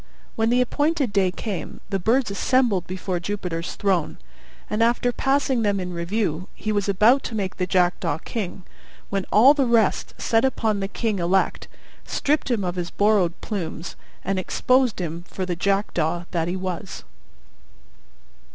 [0.35, 4.17] When the appointed day came, the birds assembled before Jupiter's throne;
[4.67, 8.63] and, after passing them in review, he was about to make the Jackdaw king,
[9.11, 11.67] when all the rest set upon the king elect,
[12.03, 17.03] stripped him of his borrowed plumes, and exposed him for the Jackdaw that he was.